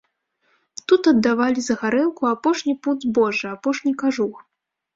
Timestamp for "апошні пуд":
2.33-2.97